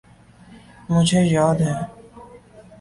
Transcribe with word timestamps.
مجھے 0.89 1.21
یاد 1.35 1.57
ہے۔ 1.67 1.75